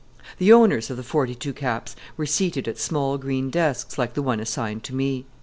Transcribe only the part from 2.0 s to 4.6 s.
were seated at small green desks like the one